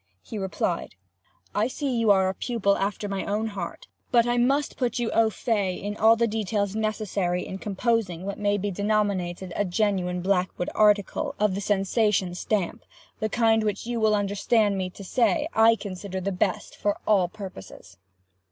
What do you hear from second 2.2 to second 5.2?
a pupil after my own heart. But I must put you